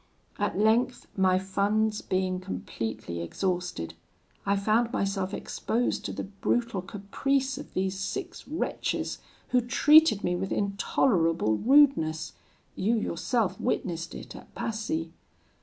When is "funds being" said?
1.37-2.39